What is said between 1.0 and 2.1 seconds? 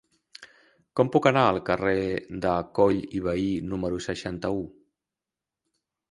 puc anar al carrer